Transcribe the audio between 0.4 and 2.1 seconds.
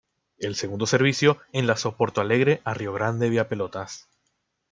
segundo servicio enlazó